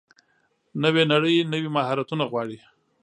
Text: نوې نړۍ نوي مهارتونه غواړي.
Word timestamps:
نوې 0.83 1.03
نړۍ 1.13 1.35
نوي 1.53 1.69
مهارتونه 1.77 2.23
غواړي. 2.31 2.57